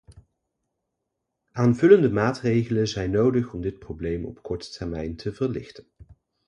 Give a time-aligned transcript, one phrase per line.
[1.51, 5.85] Aanvullende maatregelen zijn nodig om dit probleem op korte termijn te verlichten.